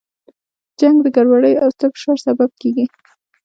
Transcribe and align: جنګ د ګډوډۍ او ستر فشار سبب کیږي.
جنګ 0.79 0.97
د 1.03 1.07
ګډوډۍ 1.15 1.53
او 1.61 1.67
ستر 1.75 1.89
فشار 1.93 2.17
سبب 2.25 2.49
کیږي. 2.61 2.85